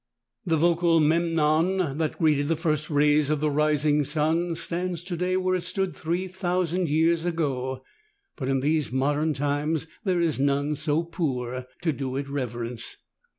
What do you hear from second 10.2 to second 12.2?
none so poor to do